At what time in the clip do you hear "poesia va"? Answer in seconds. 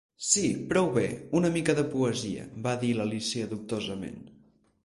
1.93-2.75